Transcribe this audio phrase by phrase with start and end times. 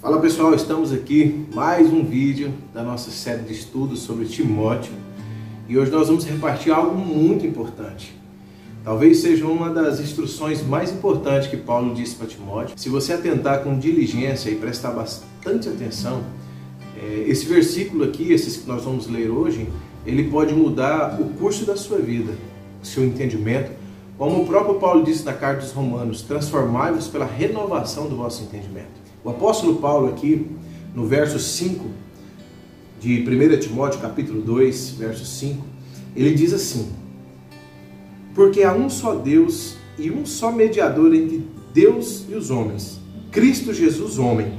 [0.00, 4.92] Fala pessoal, estamos aqui mais um vídeo da nossa série de estudos sobre Timóteo
[5.68, 8.14] e hoje nós vamos repartir algo muito importante.
[8.84, 12.78] Talvez seja uma das instruções mais importantes que Paulo disse para Timóteo.
[12.78, 16.22] Se você atentar com diligência e prestar bastante atenção,
[16.96, 19.68] é, esse versículo aqui, esses que nós vamos ler hoje,
[20.06, 22.32] ele pode mudar o curso da sua vida,
[22.84, 23.72] seu entendimento.
[24.18, 28.98] Como o próprio Paulo disse na carta dos Romanos, transformai-vos pela renovação do vosso entendimento.
[29.22, 30.44] O apóstolo Paulo aqui,
[30.92, 31.84] no verso 5
[33.00, 35.64] de 1 Timóteo, capítulo 2, verso 5,
[36.16, 36.90] ele diz assim:
[38.34, 42.98] Porque há um só Deus e um só mediador entre Deus e os homens,
[43.30, 44.52] Cristo Jesus, homem,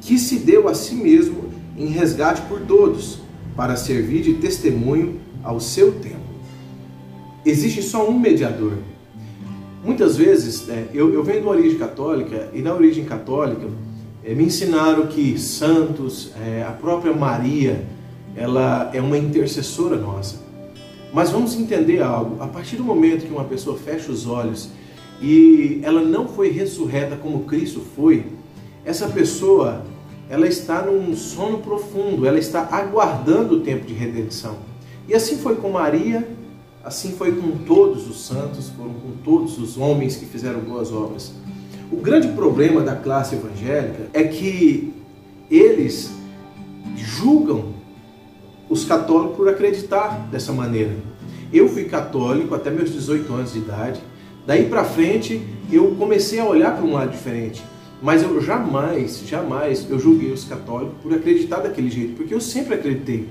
[0.00, 3.18] que se deu a si mesmo em resgate por todos,
[3.54, 6.17] para servir de testemunho ao seu tempo.
[7.48, 8.74] Existe só um mediador,
[9.84, 13.66] Muitas vezes, é, eu, eu venho de origem católica e na origem católica
[14.24, 17.86] é, me ensinaram que santos, é, a própria Maria,
[18.36, 20.40] ela é uma intercessora nossa.
[21.12, 22.42] Mas vamos entender algo.
[22.42, 24.68] A partir do momento que uma pessoa fecha os olhos
[25.22, 28.26] e ela não foi ressurreta como Cristo foi,
[28.84, 29.84] essa pessoa
[30.28, 34.56] ela está num sono profundo, ela está aguardando o tempo de redenção.
[35.08, 36.28] E assim foi com Maria
[36.88, 41.34] Assim foi com todos os santos, foram com todos os homens que fizeram boas obras.
[41.92, 44.94] O grande problema da classe evangélica é que
[45.50, 46.10] eles
[46.96, 47.74] julgam
[48.70, 50.96] os católicos por acreditar dessa maneira.
[51.52, 54.00] Eu fui católico até meus 18 anos de idade.
[54.46, 57.62] Daí para frente eu comecei a olhar para um lado diferente.
[58.00, 62.76] Mas eu jamais, jamais eu julguei os católicos por acreditar daquele jeito, porque eu sempre
[62.76, 63.28] acreditei.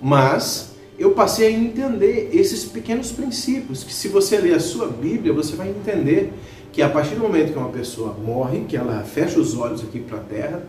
[0.00, 0.71] Mas
[1.02, 5.56] eu passei a entender esses pequenos princípios, que se você ler a sua Bíblia, você
[5.56, 6.32] vai entender
[6.70, 9.98] que a partir do momento que uma pessoa morre, que ela fecha os olhos aqui
[9.98, 10.62] para a terra,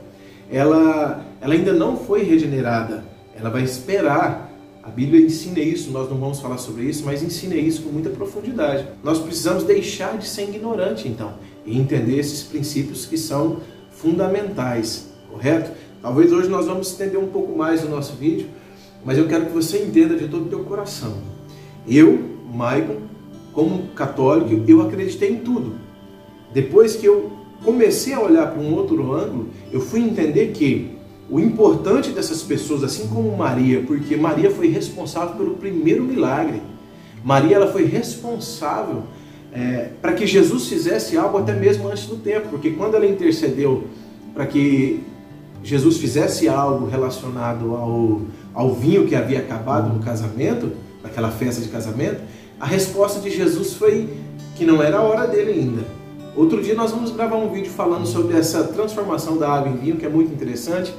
[0.51, 4.51] ela, ela ainda não foi regenerada, ela vai esperar.
[4.81, 8.09] A Bíblia ensina isso, nós não vamos falar sobre isso, mas ensina isso com muita
[8.09, 8.87] profundidade.
[9.03, 13.59] Nós precisamos deixar de ser ignorante, então, e entender esses princípios que são
[13.91, 15.71] fundamentais, correto?
[16.01, 18.47] Talvez hoje nós vamos estender um pouco mais o nosso vídeo,
[19.05, 21.17] mas eu quero que você entenda de todo o teu coração.
[21.87, 22.19] Eu,
[22.53, 22.97] Maicon,
[23.51, 25.75] como católico, eu acreditei em tudo.
[26.53, 27.31] Depois que eu
[27.63, 30.91] comecei a olhar para um outro ângulo, eu fui entender que
[31.29, 36.61] o importante dessas pessoas, assim como Maria, porque Maria foi responsável pelo primeiro milagre.
[37.23, 39.03] Maria ela foi responsável
[39.51, 43.85] é, para que Jesus fizesse algo até mesmo antes do tempo, porque quando ela intercedeu
[44.33, 45.03] para que
[45.63, 48.21] Jesus fizesse algo relacionado ao,
[48.53, 52.21] ao vinho que havia acabado no casamento, naquela festa de casamento,
[52.59, 54.09] a resposta de Jesus foi
[54.55, 55.83] que não era a hora dele ainda.
[56.35, 59.97] Outro dia nós vamos gravar um vídeo falando sobre essa transformação da água em vinho,
[59.97, 60.93] que é muito interessante,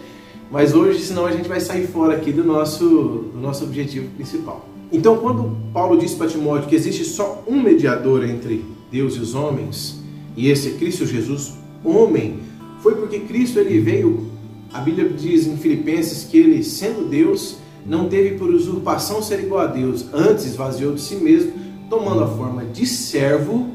[0.50, 2.84] mas hoje, senão a gente vai sair fora aqui do nosso,
[3.32, 4.68] do nosso objetivo principal.
[4.92, 9.34] Então, quando Paulo disse para Timóteo que existe só um mediador entre Deus e os
[9.34, 10.00] homens,
[10.36, 12.38] e esse é Cristo Jesus, homem,
[12.80, 14.33] foi porque Cristo ele veio
[14.74, 19.60] a Bíblia diz em Filipenses que ele, sendo Deus, não teve por usurpação ser igual
[19.60, 21.52] a Deus, antes esvaziou de si mesmo,
[21.88, 23.68] tomando a forma de servo,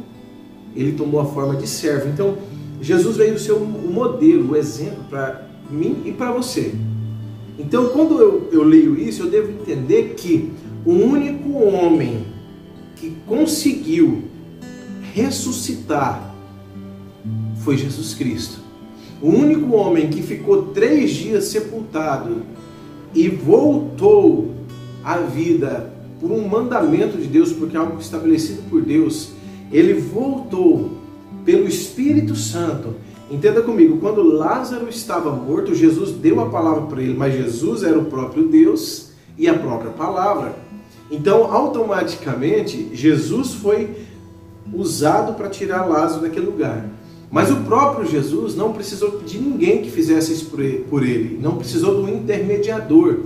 [0.75, 2.09] ele tomou a forma de servo.
[2.09, 2.37] Então,
[2.81, 6.75] Jesus veio ser o modelo, o exemplo para mim e para você.
[7.57, 10.51] Então, quando eu, eu leio isso, eu devo entender que
[10.85, 12.25] o único homem
[12.97, 14.25] que conseguiu
[15.13, 16.35] ressuscitar
[17.63, 18.68] foi Jesus Cristo.
[19.21, 22.43] O único homem que ficou três dias sepultado
[23.13, 24.51] e voltou
[25.03, 29.31] à vida por um mandamento de Deus, porque é algo estabelecido por Deus,
[29.71, 30.91] ele voltou
[31.45, 32.95] pelo Espírito Santo.
[33.31, 37.97] Entenda comigo, quando Lázaro estava morto, Jesus deu a palavra para ele, mas Jesus era
[37.97, 40.55] o próprio Deus e a própria palavra.
[41.11, 43.95] Então, automaticamente, Jesus foi
[44.73, 46.85] usado para tirar Lázaro daquele lugar.
[47.31, 50.51] Mas o próprio Jesus não precisou de ninguém que fizesse isso
[50.89, 53.19] por ele, não precisou do intermediador.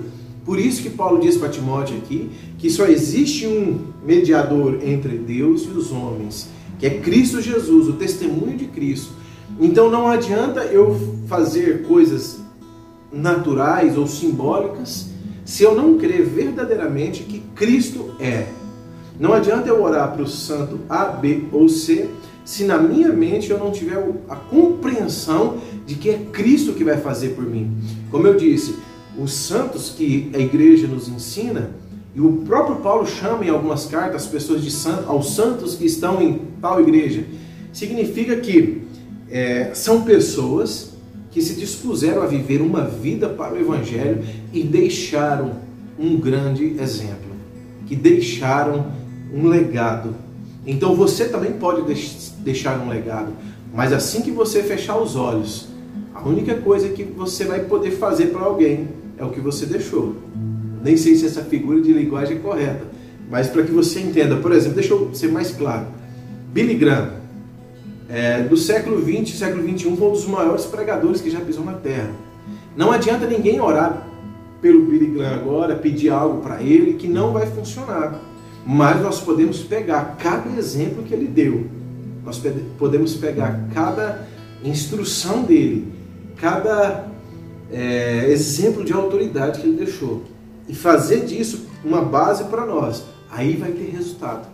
[0.43, 5.63] Por isso que Paulo diz para Timóteo aqui que só existe um mediador entre Deus
[5.63, 9.13] e os homens, que é Cristo Jesus, o testemunho de Cristo.
[9.59, 12.41] Então não adianta eu fazer coisas
[13.11, 15.07] naturais ou simbólicas
[15.45, 18.47] se eu não crer verdadeiramente que Cristo é.
[19.19, 22.09] Não adianta eu orar para o santo A, B ou C
[22.45, 23.97] se na minha mente eu não tiver
[24.29, 27.77] a compreensão de que é Cristo que vai fazer por mim.
[28.11, 28.75] Como eu disse,
[29.17, 31.71] os santos que a igreja nos ensina,
[32.15, 35.85] e o próprio Paulo chama em algumas cartas as pessoas de santo, aos santos que
[35.85, 37.25] estão em tal igreja,
[37.71, 38.83] significa que
[39.29, 40.93] é, são pessoas
[41.31, 44.23] que se dispuseram a viver uma vida para o Evangelho
[44.53, 45.55] e deixaram
[45.97, 47.31] um grande exemplo,
[47.87, 48.91] que deixaram
[49.33, 50.13] um legado.
[50.65, 51.81] Então você também pode
[52.39, 53.33] deixar um legado,
[53.73, 55.67] mas assim que você fechar os olhos,
[56.13, 58.87] a única coisa que você vai poder fazer para alguém
[59.17, 60.15] é o que você deixou.
[60.83, 62.85] Nem sei se essa figura de linguagem é correta,
[63.29, 65.87] mas para que você entenda, por exemplo, deixa eu ser mais claro.
[66.53, 67.09] Billy Graham,
[68.07, 71.73] é, do século 20 século 21, foi um dos maiores pregadores que já pisou na
[71.73, 72.11] Terra.
[72.75, 74.07] Não adianta ninguém orar
[74.61, 78.19] pelo Billy Graham agora, pedir algo para ele que não vai funcionar.
[78.65, 81.65] Mas nós podemos pegar cada exemplo que ele deu,
[82.23, 82.41] nós
[82.77, 84.25] podemos pegar cada
[84.63, 85.91] instrução dele,
[86.37, 87.07] cada
[87.71, 90.23] é, exemplo de autoridade que ele deixou
[90.67, 93.03] e fazer disso uma base para nós.
[93.29, 94.47] Aí vai ter resultado.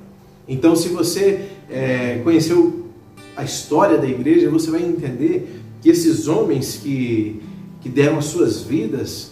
[0.48, 2.88] Então, se você é, conheceu
[3.36, 7.42] a história da igreja, você vai entender que esses homens que,
[7.82, 9.32] que deram as suas vidas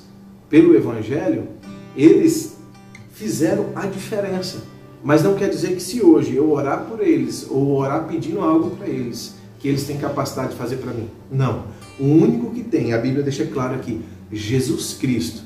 [0.50, 1.48] pelo Evangelho,
[1.96, 2.57] eles
[3.18, 4.64] fizeram a diferença.
[5.04, 8.76] Mas não quer dizer que se hoje eu orar por eles ou orar pedindo algo
[8.76, 11.10] para eles, que eles têm capacidade de fazer para mim.
[11.32, 11.64] Não.
[12.00, 15.42] O único que tem, a Bíblia deixa claro aqui, Jesus Cristo,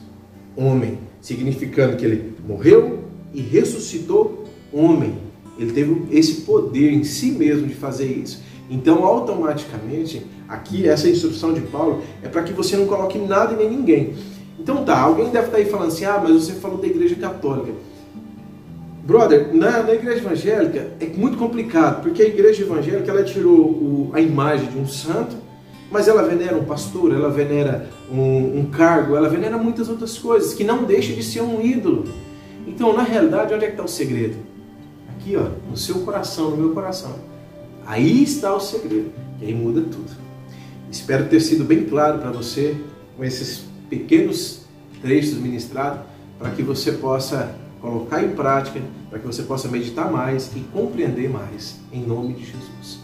[0.56, 5.17] homem, significando que ele morreu e ressuscitou homem.
[5.57, 8.41] Ele teve esse poder em si mesmo de fazer isso.
[8.69, 13.57] Então, automaticamente, aqui essa instrução de Paulo é para que você não coloque nada e
[13.57, 14.13] nem ninguém.
[14.61, 17.15] Então tá, alguém deve estar tá aí falando assim, ah, mas você falou da igreja
[17.15, 17.73] católica.
[19.03, 24.11] Brother, na, na, igreja evangélica é muito complicado, porque a igreja evangélica ela tirou o,
[24.13, 25.35] a imagem de um santo,
[25.89, 30.53] mas ela venera um pastor, ela venera um, um, cargo, ela venera muitas outras coisas,
[30.53, 32.05] que não deixa de ser um ídolo.
[32.67, 34.37] Então, na realidade, onde é que está o segredo?
[35.09, 37.15] Aqui, ó, no seu coração, no meu coração.
[37.87, 40.11] Aí está o segredo, que aí muda tudo.
[40.91, 42.77] Espero ter sido bem claro para você
[43.17, 44.61] com esses pequenos
[45.01, 45.99] trechos ministrados,
[46.39, 51.29] para que você possa colocar em prática, para que você possa meditar mais e compreender
[51.29, 53.01] mais, em nome de Jesus.